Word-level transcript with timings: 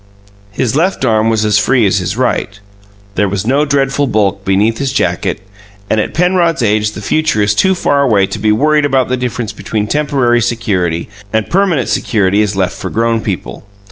His 0.49 0.75
left 0.75 1.05
arm 1.05 1.29
was 1.29 1.45
as 1.45 1.59
free 1.59 1.85
as 1.85 1.99
his 1.99 2.17
right; 2.17 2.59
there 3.13 3.29
was 3.29 3.45
no 3.45 3.65
dreadful 3.65 4.07
bulk 4.07 4.43
beneath 4.43 4.79
his 4.79 4.91
jacket, 4.91 5.39
and 5.91 5.99
at 6.01 6.15
Penrod's 6.15 6.63
age 6.63 6.93
the 6.93 7.03
future 7.03 7.39
is 7.39 7.53
too 7.53 7.75
far 7.75 8.01
away 8.01 8.25
to 8.25 8.39
be 8.39 8.51
worried 8.51 8.83
about 8.85 9.09
the 9.09 9.15
difference 9.17 9.53
between 9.53 9.85
temporary 9.85 10.41
security 10.41 11.07
and 11.31 11.51
permanent 11.51 11.87
security 11.87 12.41
is 12.41 12.55
left 12.55 12.75
for 12.75 12.89
grown 12.89 13.21
people. 13.21 13.63